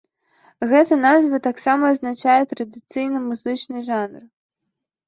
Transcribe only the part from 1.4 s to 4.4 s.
таксама азначае традыцыйны музычны жанр.